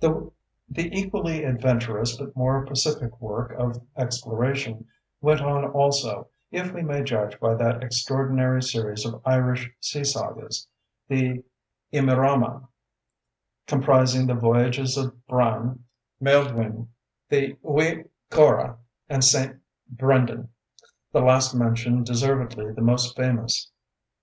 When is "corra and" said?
18.30-19.22